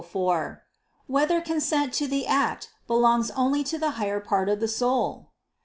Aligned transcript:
4] 0.03 0.63
Whether 1.05 1.41
Consent 1.41 1.93
to 1.93 2.07
the 2.07 2.25
Act 2.25 2.71
Belongs 2.87 3.29
Only 3.29 3.63
to 3.65 3.77
the 3.77 3.91
Higher 4.01 4.19
Part 4.19 4.49
of 4.49 4.59
the 4.59 4.67
Soul? 4.67 5.29